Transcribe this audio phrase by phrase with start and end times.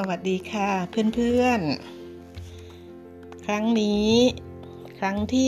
[0.00, 0.70] สวัสดีค่ะ
[1.14, 4.10] เพื่อนๆ ครั้งนี้
[4.98, 5.46] ครั้งที่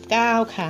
[0.00, 0.68] 59 ค่ะ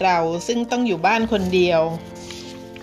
[0.03, 1.83] เราซึ่งต้องอยู่บ้านคนเดียว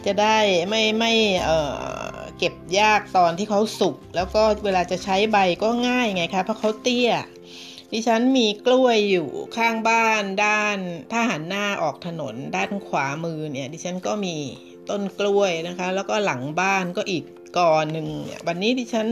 [0.05, 0.37] จะได้
[0.69, 7.11] ไม่ไม่เออเก็บยากตอนที่เขาสุก แล้วก็เวลาจะใช้ใบก็ง่ายไงคะเพราะเขาเตี้ย
[7.93, 10.77] ดิฉันมีกล้วยอยู่ข้างบ้านด้าน
[11.11, 14.35] ถ้าหันหน้าออกถนนด้านขวามือเนี่ย ดิฉันก็มี
[14.89, 17.23] ต้นกล้วยนะคะ แล้วก็หลังบ้านก็อีก
[17.57, 18.07] กอหนึ่ง
[18.47, 19.07] วันนี้ดิฉัน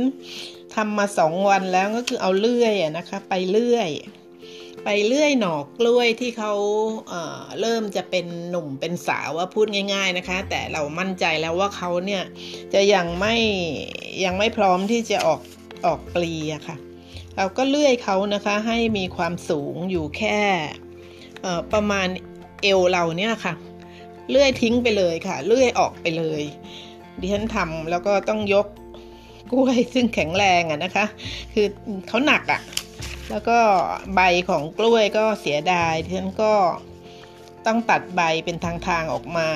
[0.75, 3.89] ทำมาสองวันแล้วก็คือเอาเลื่อยนะคะ ไปเลื่อย
[4.83, 6.53] ไปเลื่อยหนอกกล้วยที่เขา
[7.09, 12.23] เเริ่มจะเป็นหนุ่มเป็นสาวว่าพูดง่าย ๆนะคะ แต่เรามั่นใจแล้วว่าเขาเนี่ย
[12.73, 13.35] จะยังไม่
[14.23, 15.41] ยังไม่พร้อมที่จะออก
[15.85, 16.77] ออกปลีอะค่ะ
[17.37, 20.39] เราก็เลื่อยเขานะคะให้มีความสูงอยู่แค่
[21.73, 22.07] ประมาณ
[22.63, 23.53] เอวเราเนี่ยค่ะ
[24.29, 26.41] เลื่อยทิ้งไปเลยค่ะ เลื่อยออกไปเลย
[27.19, 28.67] ดิฉันทำแล้วก็ต้องยก
[29.51, 31.05] กล้วยซึ่งแข็งแรงอะนะคะ
[31.53, 31.67] คือ
[32.07, 32.61] เขาหนักอะ
[33.29, 33.59] แล้วก็
[34.15, 36.53] ใบของกล้วยก็เสียดายฉันก็
[37.65, 39.49] ต้องตัดใบเป็นทางๆออกมา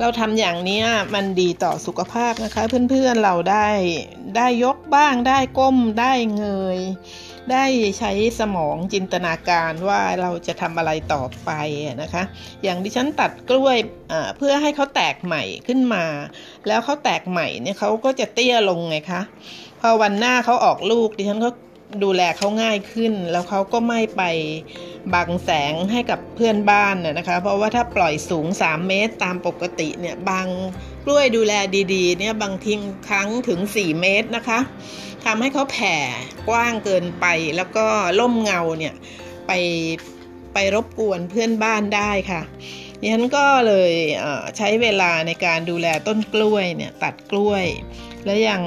[0.00, 0.82] เราทำอย่างนี้
[1.14, 3.68] มันดีต่อสุขภาพนะคะ เพื่อนๆเราได้
[4.36, 6.46] ได้ยกบ้างได้ก้มได้เง
[6.76, 6.78] ย
[7.52, 7.64] ได้
[7.98, 11.50] ใช้สมองจินตนาการว่าเราจะทำอะไรต่อไป
[12.02, 12.22] นะคะ
[12.62, 13.76] อย่างดิฉันตัดกล้วย
[14.36, 16.04] เพื่อให้เขาแตกใหม่ขึ้นมา
[16.66, 19.22] แล้วเขาแตกใหม่เนี่ยเขาก็จะเตี้ยลงไงคะ
[19.80, 21.50] พอวันหน้าเขาออกลูกดิฉันก็
[22.04, 24.22] ดูแลเขาง่ายขึ้น แล้วเขาก็ไม่ไป
[25.14, 30.46] บังแสงให้กับเพื่อนบ้านน่นะคะ เพราะว่าถ้าปล่อยสูง 3 เมตรตามปกติเนี่ยบาง
[31.04, 31.52] กล้วยดูแล
[31.94, 34.60] ดีๆ เนี่ยบางทิ้งครั้งถึง 4 เมตรนะคะ
[35.24, 35.96] ทำให้เขาแผ่
[36.48, 37.26] กว้างเกินไป
[37.56, 37.86] แล้วก็
[38.20, 38.94] ล่มเงาเนี่ย
[39.46, 39.52] ไป
[40.54, 42.42] ไปรบกวนเพื่อนบ้านได้ค่ะ
[43.00, 43.92] ดิฉันก็เลย
[44.56, 47.64] ใช้เวลาในการดูแลต้นกล้วยเนี่ยตัดกล้วย
[48.24, 48.60] แล้วยัง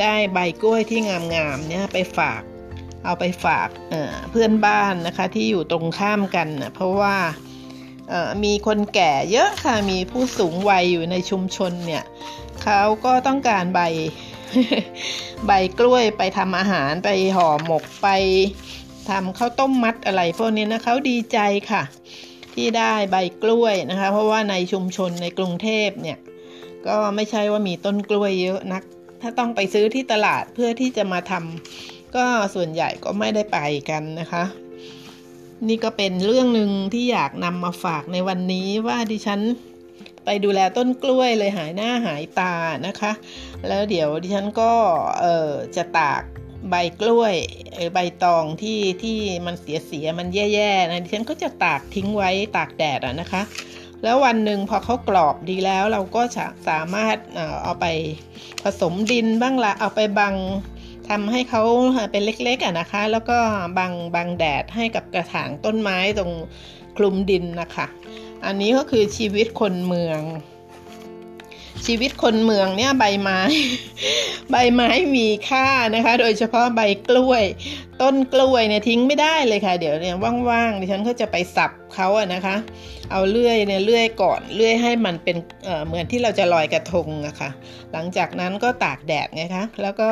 [0.00, 2.42] ได้ใบกล้วยที่งามๆเนี่ยไปฝาก
[3.04, 3.68] เอาไปฝาก
[4.30, 7.16] เพื่อนบ้านนะคะที่อยู่ตรงข้ามกันนะเพราะว่า
[8.44, 12.04] มีคนแก่เยอะค่ะมีผู้สูงวัยอยู่ในชุมชนเนี่ย
[12.62, 13.80] เขาก็ต้องการใบ
[15.46, 18.08] ใบกล้วยไปทำอาหารไปห่อหมกไป
[19.10, 21.38] ทำข้าวต้มมัดอะไรพวกนี้นะเขาดีใจ
[21.70, 21.82] ค่ะ
[22.54, 26.18] ที่ได้ใบกล้วยนะคะ เพราะว่าในชุมชนในกรุงเทพเนี่ย
[26.86, 28.82] ก็ไม่ใช่ว่ามีต้นกล้วยเยอะนัก
[29.26, 32.24] ถ้าต้องไปซื้อที่ตลาดเพื่อที่จะมาทำก็
[32.54, 33.58] ส่วนใหญ่ก็ไม่ได้ไป
[33.90, 34.44] กันนะคะ
[35.68, 39.40] นี่ก็เป็นเรื่องหนึ่งที่อยากนำมาฝากในวันนี้ว่าดิฉัน
[40.24, 42.54] ไปดูแลต้นกล้วยเลยหายหน้าหายตา
[42.86, 43.12] นะคะ
[43.68, 44.72] แล้วเดี๋ยวดิฉันก็
[45.20, 46.22] เออจะตาก
[46.70, 47.34] ใบกล้วย
[47.94, 53.42] ใบตองที่ที่มันเสียเสียมันแย่ๆนะดิฉันก็จะตากทิ้งไว้ตากแดดอะนะคะ
[54.04, 57.16] แล้ววันหนึ่งพอเขากรอบดีแล้วเราก็จะสามารถ
[57.64, 57.86] เอาไป
[58.62, 60.34] ผสมดินบ้างละเอาไปบัง
[61.08, 61.62] ทำให้เขา
[62.12, 63.38] เป็นเล็กๆอะนะคะ แล้วก็
[63.78, 66.32] บังบังแดดให้กับกระถางต้นไม้ตรง
[66.96, 67.86] คลุมดินนะคะ
[68.46, 70.20] อันนี้ก็คือชีวิตคนเมือง
[71.86, 73.40] ชีวิตคนเมืองเนี่ยใบไม้
[74.50, 77.42] ใบไม้มีค่านะคะ โดยเฉพาะใบกล้วย
[78.02, 80.16] ต้นกล้วยเนี่ยทิ้งไม่ได้เลยค่ะ เดี๋ยวเนี่ย
[80.50, 82.56] ว่างๆดิฉันก็จะไปสับเขาอะนะคะ
[83.10, 87.50] เอาเลื่อยเนี่ยเลื่อยก่อนเลื่อยให้มันเป็นเเหมือนที่เราจะลอยกระทงอะคะ่ะ
[87.92, 90.08] หลังจากนั้นก็ตากแดดไงคะแล้วก็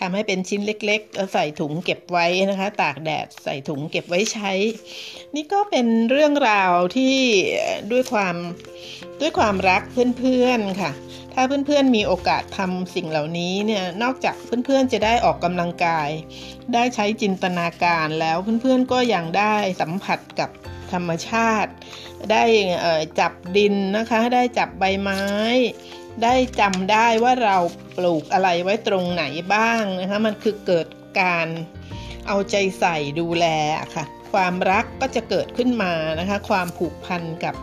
[0.00, 4.52] ทำให้เป็นชิ้นเล็กๆแล้วใส่ถุงเก็บไว้นะคะ ตากแดดใส่ถุงเก็บไว้ใช้
[5.34, 7.14] นี่ก็เป็นเรื่องราวที่
[7.92, 8.36] ด้วยความ
[9.20, 9.82] ด้วยความรัก
[10.18, 10.92] เพื่อนๆค่ะ
[11.38, 16.08] ถ้าเพื่อนๆมีโอกาสทำสิ่งเหล่านี้เนี่ยนอกจากเพื่อนๆจะได้ออกกำลังกาย
[16.74, 20.50] ได้ใช้จินตนาการแล้วเพื่อนๆก็ยังได้สัมผัสกับ
[20.92, 21.70] ธรรมชาติ
[22.32, 22.44] ได้
[23.20, 25.22] จับดินนะคะ ได้จับใบไม้
[26.22, 27.56] ได้จำได้ว่าเรา
[27.96, 29.24] ปลูกอะไรไว้ตรงไหน
[29.54, 30.86] บ้างนะคะมันคือเกิด
[31.20, 31.48] การ
[32.26, 33.46] เอาใจใส่ดูแล
[33.94, 37.54] ค่ะ ความรักก็จะเกิดขึ้นมานะคะ ความผูกพันกับ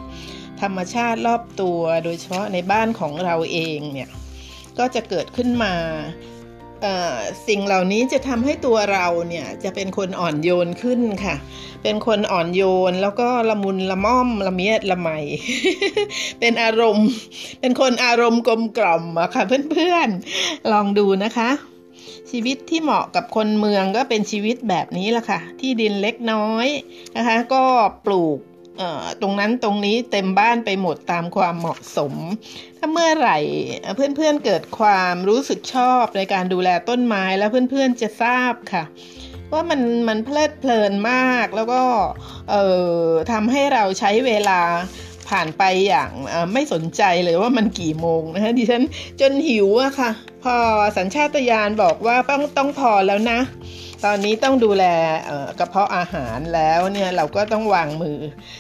[0.62, 4.10] ธรรมชาติรอบตัวโดยเฉพาะในบ้านของเราเองเนี่ย
[4.78, 5.74] ก็จะเกิดขึ้นมา
[7.48, 11.36] สิ่งเหล่านี้จะทำให้ตัวเราเนี่ยจะเป็นคนอ่อนโยนขึ้นค่ะ
[11.84, 15.10] เป็นคนอ่อนโยนแล้วก็ละมุนละม่อมละเมียดละไม
[16.40, 17.10] เป็นอารมณ์
[17.60, 21.50] เป็นคนอารมณ์กลมกล่อมอะค่ะเพื่อนๆ ลองดูนะคะ
[22.30, 26.68] ชีวิตที่เหมาะกับคนเมืองก็เป็นชีวิตแบบนี้ละค่ะ ที่ดินเล็กน้อย
[27.18, 27.64] นะคะ ก็
[28.06, 28.40] ปลูก
[29.22, 32.14] ตรงนั้นตรงนี้เต็มบ้านไปหมดตามความเหมาะสม
[32.78, 33.38] ถ้าเมื่อไหร่
[33.96, 38.84] เพื่อนๆเกิดความรู้สึกชอบในการดูแลต้นไม้แล้วเพื่อนๆจะทราบค่ะ
[39.52, 41.82] ว่ามันมันเพลิดเพลินมากแล้วก็
[42.50, 42.66] เอ่
[43.06, 44.62] อทำให้เราใช้เวลา
[45.30, 46.12] ผ่านไปอย่าง
[46.54, 48.84] ไม่สนใจเลยว่ามันกี่โมงนะคะดิฉัน
[49.22, 50.12] จนหิวอะค่ะ
[50.44, 50.56] พอ
[50.98, 53.40] สัญชาตญาณบอกว่าต้องต้องพอแล้วนะ
[54.08, 54.86] ตอนนี้ต้องดูแล
[55.60, 58.20] กระเพาะอาหารแล้วเนี่ยเราก็ต้องวางมือ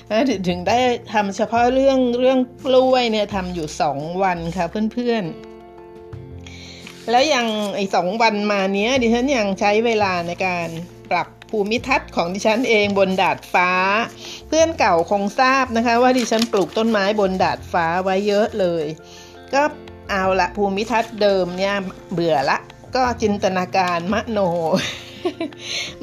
[0.09, 0.79] นะถึงได้
[1.13, 7.45] ทำเฉพาะเรื่องเรื่องกล้วยเนี่ยทำอยู่สองวันค่ะเพื่อนๆ แล้วยัง
[7.75, 10.67] ไอ้สองวันมาเนี้ยดิฉันยังใช้เวลาในการ
[11.11, 13.69] ปรับภูมิทัศน์ของดิฉันเองบนดาดฟ้า
[14.47, 18.85] เพื่อนเก่าคงทราบนะคะ ว่าดิฉันปลูกต้นไม้บนดาดฟ้าไว้เยอะเลย
[19.53, 19.63] ก็
[20.11, 21.75] เอาละภูมิทัศน์เดิมเนี่ย
[22.13, 22.57] เบื่อละ
[22.95, 24.39] ก็จินตนาการมโน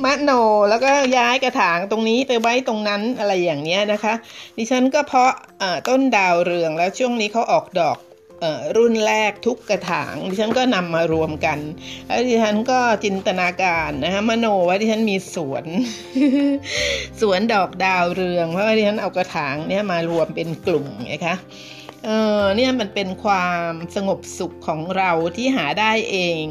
[0.05, 0.31] มโน
[0.69, 4.15] แล้วก็ย้ายกระถางตรงนี้ไปไว้ตรงนั้นอะไรอย่างเนี้ยนะคะ
[4.57, 5.33] ดิฉันก็เพาะ
[5.89, 7.99] ต้นดาวเรืองแล้วช่วงนี้เขาออกดอก
[8.77, 11.59] รุ่นแรกทุกกระถาง ดิฉันก็นำมารวมกัน
[12.07, 15.65] แล้วดิฉันก็จินตนาการนะคะมโนว่าดิฉันมีสวน
[17.21, 21.37] สวนดอกดาวเรือง เพราะว่าดิฉันเอากระถางเนี่ยมารวมเป็นกลุ่มไงคะ
[22.05, 26.45] เออเนี่ยมันเป็นความสงบสุขของเราที่หาได้เอง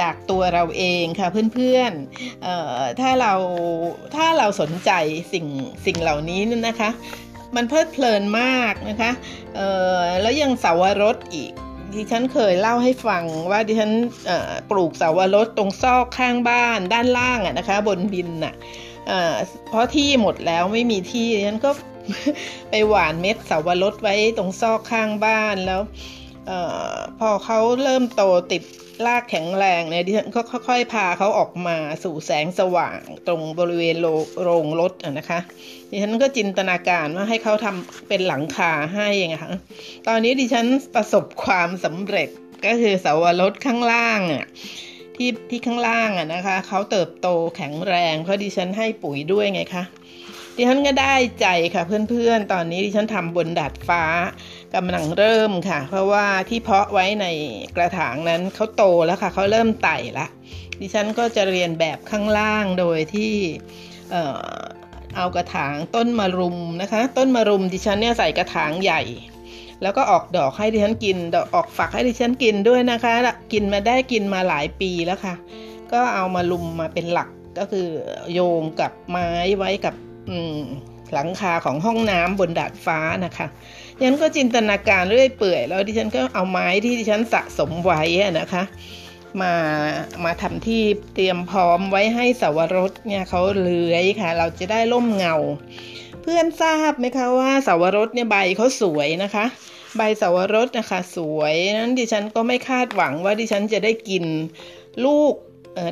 [0.00, 3.32] จากตัวเราเองค่ะเพื่อนๆถ้าเรา
[4.16, 4.90] ถ้าเราสนใจ
[5.32, 5.46] สิ่ง
[5.86, 6.90] สิ่งเหล่านี้นะคะ
[7.56, 9.10] มันเพลิดเพลินมากนะคะ
[10.22, 11.52] แล้วยังเสาวรสอีก
[11.94, 13.92] ดิฉันเคยเล่าให้ฟังว่าดิฉัน
[14.70, 18.54] ปลูกเสาวรสตรงซอกข้างบ้านด้านล่างอะนะคะ บนดินน่ะ
[19.68, 21.70] เพราะที่หมดแล้วไม่มีที่ดิฉันก็
[22.70, 25.80] ไปหว่านเม็ดเสาวรสไว้ตรงซอกข้างบ้านแล้ว
[26.50, 26.52] อ
[27.18, 28.22] พอเขาเริ่มโต
[28.52, 28.62] ติด
[29.06, 33.96] ลากแข็งแรงเนี่ยดิฉันก็ค่อยๆ พาเขาออกมาสู่แสงสว่างตรงบริเวณ
[34.42, 35.38] โรงรถนะคะ
[35.90, 39.52] ดิฉันก็จินตนาการว่าให้เขาทำเป็นหลังคาให้นะคะ
[40.08, 42.28] ตอนนี้ดิฉันประสบความสำเร็จ
[42.66, 44.44] ก็คือเสาวรถข้างล่างอะ
[45.16, 49.84] ที่ที่ข้างล่างอะนะคะเขาเติบโตแข็งแรง เพราะดิฉันให้ปุ๋ยด้วยไงคะ
[50.56, 54.02] ดิฉันก็ได้ใจค่ะเพื่อนๆ ตอนนี้ดิฉันทำบนดาดฟ้า
[54.74, 57.26] กำลังเริ่มค่ะ เพราะว่าที่เพาะไว้ใน
[57.76, 60.26] กระถางนั้นเขาโตแล้วค่ะเขาเริ่มไต่ละ
[60.80, 63.32] ดิฉันก็จะเรียนแบบข้างล่างโดยที่
[65.16, 69.02] เอากระถางต้นมะรุมนะคะ ต้นมะรุมดิฉันเนี่ยใส่กระถางใหญ่
[69.82, 73.14] แล้วก็ออกดอกให้ดิฉันกินดอกออกฝักให้ดิฉันกินด้วยนะคะ
[73.52, 75.34] กินมาได้กินมาหลายปีแล้วค่ะ
[75.92, 77.86] ก็เอามาลุมมาเป็นหลักก็คือ
[78.32, 79.94] โยงกับไม้ไว้กับ
[81.12, 83.46] หลังคาของห้องน้ำบนดาดฟ้านะคะ
[84.02, 88.02] ยันก็จินตนาการเรื่อยเปื่อย แล้วดิฉันก็เอาไม้ที่ดิฉันสะสมไว้
[88.40, 88.62] นะคะ
[89.40, 89.54] มา
[90.24, 90.82] มาทำที่
[91.14, 95.36] เตรียมพร้อมไว้ให้สวรสเนี่ยเขาเลื้อยค่ะ เราจะได้ร่มเงา
[96.22, 99.44] เพื่อนทราบไหมคะว่าสวรสเนี่ยใบเขาสวยนะคะ
[99.96, 104.24] ใบสวรสนะคะสวยนั้นดิฉันก็ไม่คาดหวังว่าดิฉันจะได้กิน
[105.04, 105.34] ลูก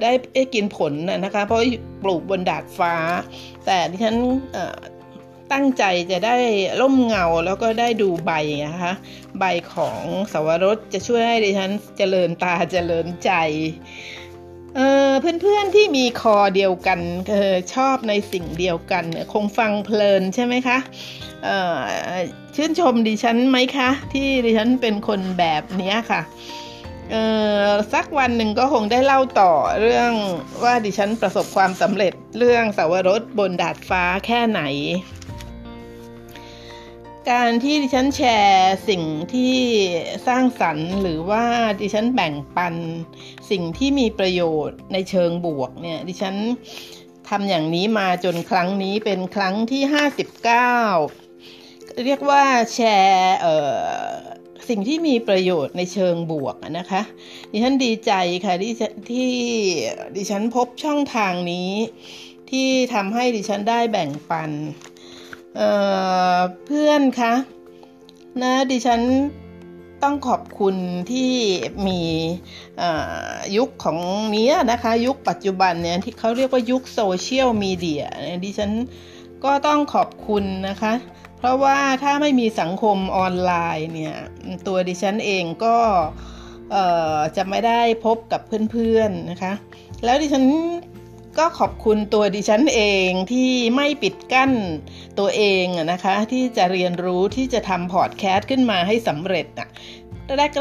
[0.03, 0.93] ได้ได้กินผล
[1.25, 1.61] นะคะ เพราะ
[2.03, 2.95] ปลูกบนดาดฟ้า
[3.67, 4.17] แต่ดิฉัน
[5.53, 6.37] ตั้งใจจะได้
[6.81, 8.33] ร่มเงาแล้วก็ได้ดูใบ
[8.67, 8.93] นะคะ
[9.39, 13.31] ใบของสวรสจะช่วยให้ดิฉันเจริญตาเจริญใจ
[14.77, 17.01] เเพื่อนๆที่มีคอเดียวกัน
[17.75, 20.79] ชอบในสิ่งเดียวกัน คงฟังเพลินใช่ไหมคะ
[22.57, 26.23] ชื่นชมดิฉันไหมคะ ที่ดิฉันเป็นคนแบบนี้ค่ะ
[27.11, 27.17] เอ
[27.65, 30.13] อสักวันหนึ่งก็คงได้เล่าต่อเรื่อง
[30.65, 34.63] ว่าดิฉันประสบความสำเร็จเรื่องสาวรสบนดาดฟ้าแค่ไหน
[37.31, 39.03] การที่ดิฉันแชร์สิ่ง
[39.33, 39.55] ที่
[40.27, 41.45] สร้างสรรค์ หรือว่า
[41.81, 42.75] ดิฉันแบ่งปัน
[43.51, 46.35] สิ่งที่มีประโยชน์ในเชิงบวกเนี่ยดิฉัน
[47.29, 49.83] ทำอย่างนี้มาจนครั้งนี้เป็นครั้งที่
[50.73, 53.37] 59 เรียกว่าแชร์
[54.69, 57.03] สิ่งที่มีประโยชน์ในเชิงบวกนะคะ
[57.53, 58.13] ดิฉันดีใจ
[58.45, 58.75] ค่ะที่
[59.11, 59.31] ที่
[60.17, 61.73] ดิฉันพบช่องทางนี้
[62.51, 64.51] ที่ทำให้ดิฉันได้แบ่งปัน
[65.57, 67.35] เเพื่อนคะ
[68.43, 69.01] นะดิฉัน
[70.03, 70.77] ต้องขอบคุณ
[71.13, 71.33] ที่
[71.87, 72.01] มี
[73.57, 73.99] ยุคของ
[74.37, 78.05] นี้นะคะ ยุคปัจจุบันเนี่ยที่เขาเรียกว่ายุคโซเชียลมีเดีย
[78.45, 78.71] ดิฉัน
[79.45, 80.93] ก็ต้องขอบคุณนะคะ
[81.39, 84.17] เพราะว่าถ้าไม่มีสังคมออนไลน์เนี่ย
[84.67, 85.77] ตัวดิฉันเองก็
[87.37, 89.53] จะไม่ได้พบกับเพื่อนๆนะคะ
[90.05, 90.45] แล้วดิฉัน
[91.39, 94.53] ก็ขอบคุณตัวดิฉันเองที่ไม่ปิดกั้น
[95.19, 99.69] ตัวเองนะคะ ที่จะเรียนรู้ที่จะทำพอดแคสต์ขึ้นมาให้สำเร็จอะ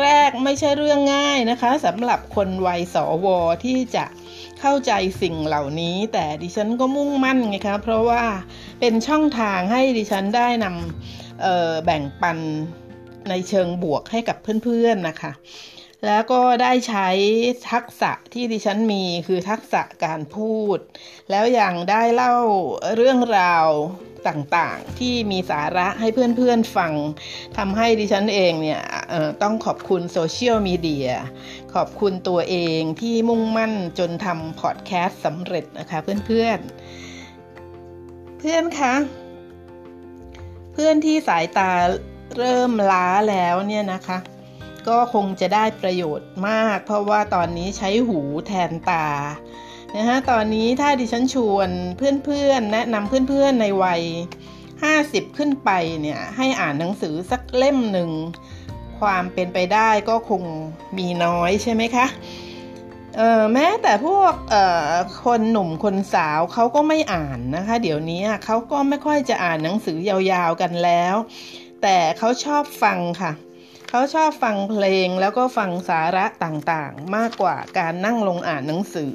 [0.03, 3.27] แรกๆ ไม่ใช่เรื่องง่ายนะคะสำหรับคนวัยสว
[3.65, 4.05] ที่จะ
[4.59, 4.91] เข้าใจ
[5.21, 8.23] สิ่งเหล่านี้ แต่ดิฉันก็มุ่งมั่นไงคะเพราะว่า
[8.79, 12.37] เป็นช่องทางให้ดิฉันได้นำแบ่งปัน
[13.29, 15.31] ในเชิงบวกให้กับเพื่อนๆนะคะ
[16.05, 17.09] แล้วก็ได้ใช้
[17.71, 20.77] ทักษะที่ดิฉันมีคือทักษะการพูด
[21.29, 22.35] แล้วยังได้เล่า
[22.95, 23.67] เรื่องราว
[24.27, 26.93] ต่างๆ ที่มีสาระให้เพื่อนๆฟัง
[27.57, 28.81] ทำให้ดิฉันเองเนี่ย
[29.41, 31.09] ต้องขอบคุณโซเชียลมีเดีย
[31.73, 38.93] ขอบคุณตัวเองที่มุ่งมั่นจนทำพอดแคสต์สำเร็จนะคะเพื่อนๆ เพื่อนคะ
[40.73, 41.71] เพื่อนที่สายตา
[42.37, 44.17] เริ่มล้าแล้วเนี่ยนะคะ
[44.87, 49.07] ก็คงจะได้ประโยชน์มาก เพราะว่าตอนนี้ใช้หูแทนตา
[49.95, 54.01] นะฮะตอนนี้ถ้าดิฉันชวนเพื่อนๆ แนะนำเพื่อนๆในวัย
[54.69, 55.69] 50 ขึ้นไป
[56.01, 58.09] เนี่ยให้อ่านหนังสือสักเล่มหนึ่ง
[58.99, 60.43] ความเป็นไปได้ก็คง
[60.97, 62.07] มีน้อยใช่ไหมคะ
[63.53, 64.33] แม้แต่พวก
[65.25, 71.15] คนหนุ่มคนสาวเขาก็ไม่อ่านนะคะ เดี๋ยวนี้เขาก็ไม่ค่อยจะอ่านหนังสือยาวๆกันแล้ว
[71.81, 73.31] แต่เขาชอบฟังค่ะ
[73.89, 79.13] เขาชอบฟังเพลงแล้วก็ฟังสาระต่างๆ มากกว่าการนั่งลงอ่านหนังสือ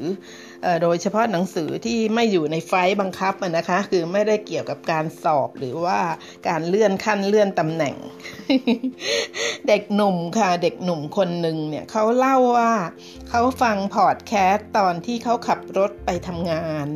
[0.83, 6.01] โดยเฉพาะหนังสือที่ไม่อยู่ในไฟบังคับนะคะ คือไม่ได้เกี่ยวกับการสอบหรือว่า
[6.49, 7.97] การเลื่อนขั้นเลื่อนตำแหน่ง
[9.69, 12.73] เด็กหนุ่มค่ะ เด็กหนุ่มคนหนึ่งเนี่ยเขาเล่าว่า
[13.31, 16.87] เขาฟังพอดแคสต์ตอนที่เขาขับรถไปทำงาน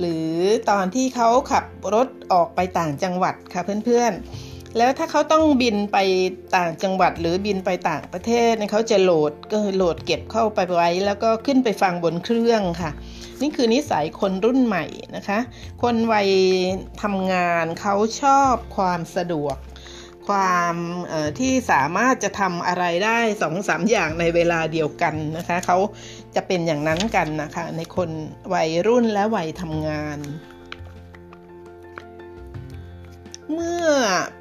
[0.00, 0.30] หรือ
[0.70, 1.64] ตอนที่เขาขับ
[1.94, 5.98] รถออกไปต่างจังหวัดค่ะเพื่อนๆ แล้วถ้าเขาต้องบินไป
[6.56, 12.90] ต่างจังหวัดหรือบินไปต่างประเทศเขาจะโหลดก็โหลดเก็บเข้าไปไว้ แล้วก็ขึ้นไปฟังบนเครื่องค่ะ
[13.42, 14.84] นี่คือนิสัยคนรุ่นใหม่
[15.16, 15.38] นะคะ
[15.82, 16.28] คนวัย
[17.02, 19.56] ทำงานเขาชอบความสะดวก
[20.28, 20.74] ความ
[21.38, 25.78] ที่สามารถจะทำอะไรได้สองสามอย่างในเวลาเดียวกันนะคะเขา
[26.34, 28.10] จะเป็นอย่างนั้นกันนะคะ ในคน
[28.54, 30.18] วัยรุ่นและวัยทำงาน
[33.54, 33.86] เมื่อ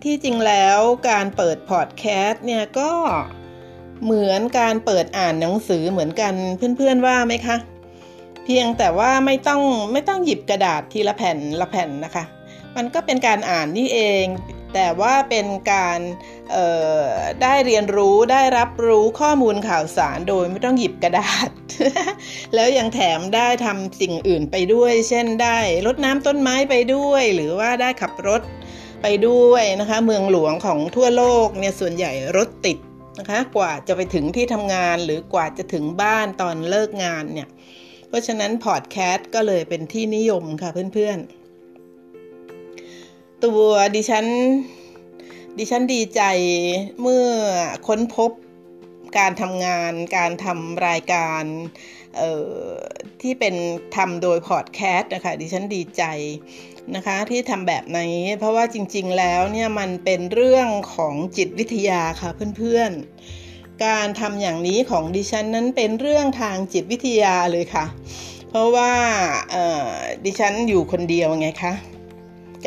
[0.04, 2.92] ที่จริงแล้วการเปิดพอดแคสต์เนี่ยก็
[4.04, 6.34] เหมือนการเปิดอ่านหนังสือเหมือนกัน
[6.78, 7.58] เพื่อนๆว่าไหมคะ
[8.46, 12.24] เพียงแต่ว่าไม่ต้องไม่ต้องหยิบกระดาษทีละแผ่นละแผ่นนะคะ
[12.76, 14.26] มันก็เป็นการอ่านนี่เอง
[14.74, 16.00] แต่ว่าเป็นการ
[17.42, 21.50] ได้เรียนรู้ได้รับรู้ข้อมูลข่าวสารโดยไม่ต้องหยิบกระดาษ
[22.56, 28.42] แล้วยังแถมได้ทำสิ่งอื่นไปด้วย เช่นได้รดน้ำต้นไม้ไปด้วย หรือว่าได้ขับรถ
[29.02, 32.78] ไปด้วยนะคะ เมืองหลวงของทั่วโลกเนี่ยส่วนใหญ่รถติด
[33.20, 37.50] นะคะ กว่าจะไปถึงที่ทำงานหรือกว่าจะถึงบ้านตอนเลิกงานเนี่ย
[38.08, 44.26] เพราะฉะนั้นพอดแคสต์ก็เลยเป็นที่นิยมค่ะเพื่อนๆ ตัวดิฉัน
[45.58, 46.22] ดิฉันดีใจ
[47.02, 47.28] เมื่อ
[47.88, 48.32] ค้นพบ
[49.18, 51.44] การทำงานการทำรายการ
[53.22, 53.56] ที่เป็น
[53.96, 56.04] ทำโดยพอดแคสต์นะคะดิฉันดีใจ
[56.96, 67.86] นะคะที่ทำแบบนี้ เพราะว่าจริงๆแล้วเนี่ยมันเป็นเรื่องของจิตวิทยาค่ะเพื่อนๆ การทำอย่างนี้ของดิฉันนั้นเป็นเรื่องทางจิตวิทยาเลยค่ะ
[68.50, 68.92] เพราะว่า
[70.26, 71.74] ดิฉันอยู่คนเดียวไงคะ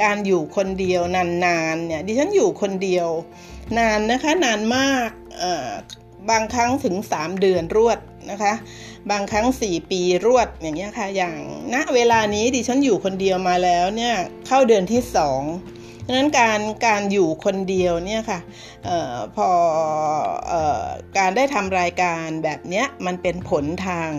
[0.02, 3.08] การอยู่คนเดียวนานๆเนี่ยดิฉันอยู่คนเดียว
[3.78, 5.10] นานนะคะนานมาก
[6.30, 7.98] บางครั้งถึง 3 เดือนรวด
[8.30, 8.52] นะคะ
[9.10, 11.36] บางครั้ง 4 ปีรวดอย่างเงี้ยค่ะ อย่าง
[11.74, 14.14] ณเวลานี้ดิฉันอยู่คนเดียวมาแล้วเนี่ย
[14.46, 15.00] เข้าเดือนที่
[15.54, 18.40] 2ดังนั้นการการอยู่คนเดียวเนี่ยค่ะ
[18.88, 19.48] ออพอ
[20.52, 20.84] ออ
[21.18, 24.10] การได้ทำรายการแบบเนี้ยมันเป็นผลทาง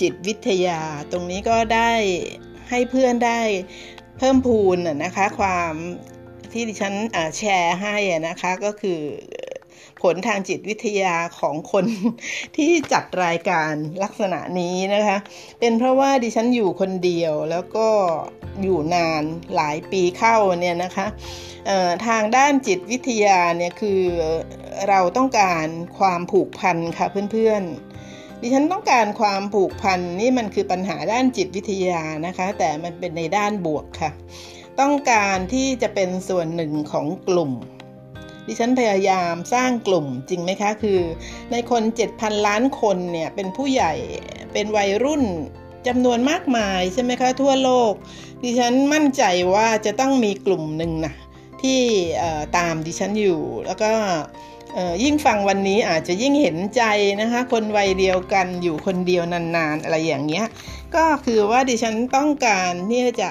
[0.00, 0.80] จิตวิทยา
[1.12, 1.90] ตรงนี้ก็ได้
[2.70, 3.40] ให้เพื่อนได้
[4.18, 5.72] เพิ่มพูนนะคะความ
[6.52, 6.94] ที่ดิฉัน
[7.38, 7.96] แชร์ให้
[8.28, 9.00] นะคะก็คือ
[10.02, 11.84] ผลทางจิตวิทยาของคน
[12.56, 15.18] ที่จัดรายการลักษณะนี้นะคะ
[15.60, 17.88] เป็นเพราะว่าดิฉันอยู่คนเดียวแล้วก็
[18.62, 19.22] อยู่นาน
[19.54, 21.06] หลายปีเข้าเนี่ยนะคะ
[22.06, 24.02] ทางด้านจิตวิทยาเนี่ยคือ
[24.88, 25.66] เราต้องการ
[25.98, 34.10] ความผูกพันค่ะเพื่อนๆดิฉันต้องการความผูกพันนี่มันคือปัญหาด้านจิตวิทยานะคะ แต่มันเป็นในด้านบวกค่ะ
[34.80, 37.52] ต้องการที่จะเป็นส่วนหนึ่งของกลุ่ม
[38.48, 41.00] ดิฉันพยายามสร้างกลุ่มจริงไหมคะ คือ
[41.52, 41.82] ในคน
[42.14, 43.92] 7,000 ล้านคนเนี่ยเป็นผู้ใหญ่
[44.52, 45.24] เป็นวัยรุ่น
[45.86, 47.92] จำนวนมากมายใช่ไหมคะ ทั่วโลก
[48.42, 49.22] ดิฉันมั่นใจ
[49.54, 51.14] ว่าจะต้องมีกลุ่มหนึ่งนะ
[51.62, 51.80] ที่
[52.56, 53.92] ตามดิฉันอยู่ แล้วก็
[55.04, 56.82] ยิ่งฟังวันนี้อาจจะยิ่งเห็นใจ
[57.20, 60.46] นะคะ คนวัยเดียวกันอยู่คนเดียวนานๆ อะไรอย่างเงี้ย
[60.94, 63.30] ก็คือว่าดิฉันต้องการที่จะ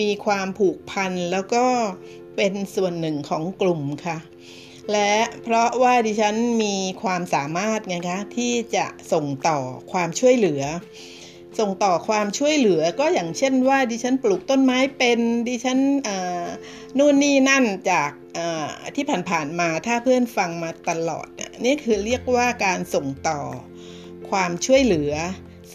[0.00, 1.64] มีความผูกพันแล้วก็
[2.36, 4.18] เป็นส่วนหนึ่งของกลุ่มค่ะ
[4.92, 9.58] และเพราะว่าดิฉันมีความสามารถไงคะที่จะส่งต่อ
[9.92, 10.62] ความช่วยเหลือ
[11.58, 15.78] ส่งต่อความช่วยเหลือก็อย่างเช่นว่าดิฉันปลูกต้นไม้เป็นดิฉัน
[16.98, 18.10] นู่นนี่นั่นจาก
[18.96, 21.28] ที่ผ่านๆมาถ้าเพื่อนฟังมาตลอด
[21.64, 23.40] นี่คือเรียกว่าการส่งต่อ
[24.30, 25.12] ความช่วยเหลือ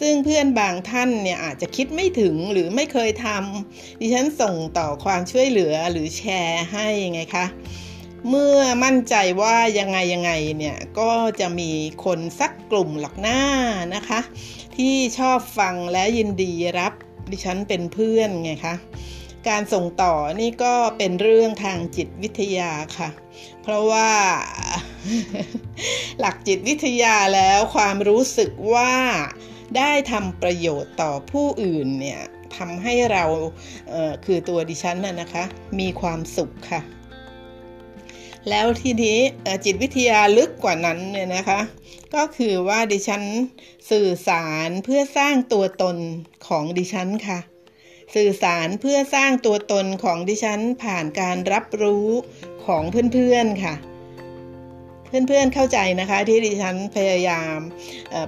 [0.00, 7.46] ซึ่งเพื่อนบางท่านเนี่ยอาจจะคิดไม่ถึงหรือไม่เคยทำดิฉันส่งต่อความช่วยเหลือหรือแชร์ให้ไงคะ
[8.28, 11.70] เมื่อมั่นใจว่ายังไงยังไงเนี่ยก็จะมี
[12.04, 13.40] คนสักกลุ่มหลักหน้า
[13.94, 14.20] นะคะ
[14.76, 16.92] ที่ชอบฟังและยินดีรับ
[17.30, 18.74] ดิฉันเป็นเพื่อนไงคะ
[19.48, 23.08] การส่งต่อนี่ก็เป็นเรื่องทางจิตวิทยาค่ะ
[23.62, 24.10] เพราะว่า
[26.20, 28.92] หลักจิตวิทยาแล้วความรู้สึกว่า
[29.76, 32.20] ได้ทำประโยชน์ต่อผู้อื่นเนี่ย
[32.56, 33.24] ทำให้เรา
[33.90, 35.44] เคือตัวดิฉันน่ะนะคะ
[35.78, 36.80] มีความสุขค่ะ
[38.48, 39.18] แล้วทีนี้
[39.64, 41.60] จิตวิทยาลึกกว่านั้นเนี่ยนะคะ
[42.14, 43.22] ก็คือว่าดิฉัน
[43.90, 45.96] สื่อสารเพื่อสร้างตัวตน
[46.48, 47.38] ของดิฉันค่ะ
[48.14, 52.08] สื่อสารเพื่อสร้างตัวตนของดิฉันผ่านการรับรู้
[52.66, 52.82] ของ
[53.12, 53.74] เพื่อนๆค่ะ
[55.26, 57.58] เพื่อนๆเข้าใจนะคะที่ดิฉันพยายาม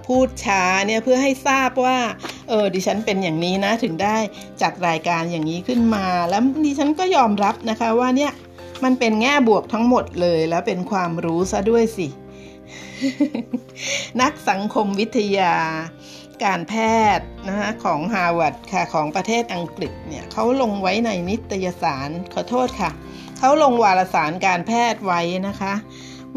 [0.07, 1.99] พูดช้าเนี่ยเพื่อให้ทราบว่า
[2.49, 4.17] เออดิฉันเป็นอย่างนี้นะถึงได้
[4.63, 8.33] จัดรายการอย่างนี้ขึ้นมา แล้วดิฉันก็ยอมรับนะคะว่าเนี่ย
[8.85, 12.09] มันเป็นแง่บวกทั้งหมดเลยแล้วเป็นความรู้ซะด้วยสิ
[14.21, 15.55] นักสังคมวิทยา
[16.45, 16.75] การแพ
[17.19, 22.91] ทย์นะคะของฮาร์วาร์ดค่ะของประเทศอังกฤษเนี่ยเขาลงไว้ในนิตยสารขอโทษค่ะ
[23.39, 25.75] เขาลงวารสารการแพทย์ไว้นะคะ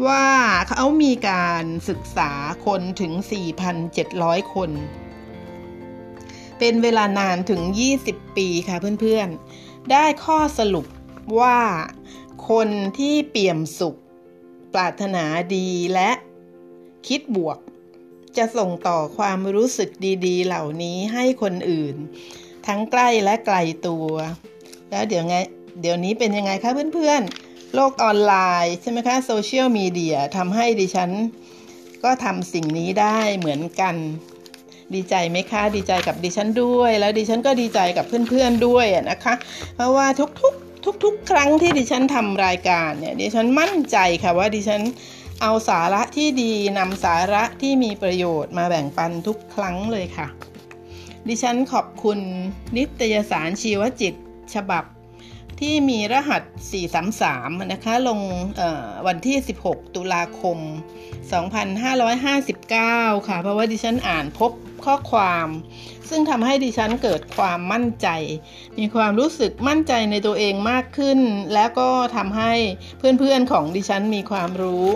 [0.06, 0.26] ว่า
[0.68, 2.30] เขามีการศึกษา
[2.66, 3.12] คนถึง
[3.82, 4.70] 4,700 คน
[6.58, 7.62] เป็นเวลานานถึง
[8.00, 10.86] 20 ปีค่ะเพื่อนๆ ได้ข้อสรุป
[11.40, 11.58] ว่า
[12.50, 13.98] คนที่เปี่ยมสุข
[14.74, 15.24] ปรารถนา
[15.56, 16.10] ดีและ
[17.08, 17.58] คิดบวก
[18.36, 19.90] จะส่งต่อความรู้สึก
[20.26, 21.94] ดีๆ เหล่านี้ให้คนอื่น
[22.66, 23.56] ทั้งใกล้และไกล
[23.86, 24.06] ตัว
[24.90, 25.36] แล้วเดี๋ยวไง
[25.80, 31.10] เดี๋ยวนี้เป็นยังไงคะเพื่อนๆ โลกออนไลน์ใช่ไหมคะโซเชียลมีเดียทำให้ดิฉัน
[32.04, 33.94] ก็ทำสิ่งนี้ได้เหมือนกัน
[34.94, 39.34] ดีใจไหมคะ ดีใจกับดิฉันด้วย แล้วดิฉันก็ดีใจกับเพื่อนๆด้วยนะคะ
[39.74, 40.06] เพราะว่า
[40.40, 44.82] ทุกๆ ทุกๆ ครั้งที่ดิฉันทำรายการเนี่ยดิฉันมั่นใจค่ะว่าดิฉัน
[45.42, 50.28] เอาสาระที่ดีนำสาระที่มีประโยชน์มาแบ่งปันทุกครั้งเลยค่ะ
[51.28, 52.18] ดิฉันขอบคุณ
[52.76, 54.14] นิตยสารชีวจิต
[54.54, 54.84] ฉบับ
[55.60, 56.42] ที่มีรหัส
[57.06, 58.20] 433 นะคะ ลง
[59.06, 60.58] วันที่ 16 ตุลาคม
[61.52, 64.52] 2559 ค่ะ เพราะว่าดิฉันอ่านพบ
[64.84, 65.48] ข้อความ
[66.08, 68.08] ซึ่งทำให้ดิฉันเกิดความมั่นใจ
[68.78, 71.18] มีความรู้สึกมั่นใจในตัวเองมากขึ้น
[71.54, 72.52] แล้วก็ทำให้
[72.98, 74.86] เพื่อนๆของดิฉันมีความรู้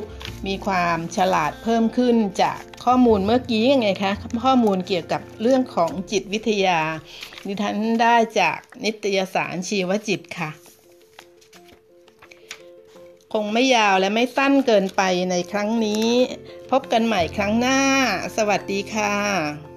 [0.46, 4.12] มีความฉลาดเพิ่มขึ้นจาก ข้อมูลเมื่อกี้ยังไงคะ
[4.44, 6.78] ข้อมูลเกี่ยวกับเรื่องของจิตวิทยา
[7.46, 10.50] ดิฉันได้จากนิตยสารชีวจิตค่ะ
[13.32, 16.08] คงไม่ยาวและไม่สั้นเกินไปในครั้งนี้
[16.70, 17.78] พบกันใหม่ครั้งหน้า
[18.36, 19.71] สวัสดีค่ะ